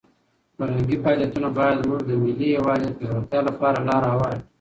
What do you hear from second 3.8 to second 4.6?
لاره هواره کړي.